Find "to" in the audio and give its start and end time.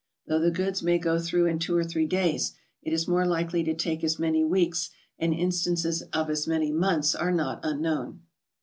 3.65-3.75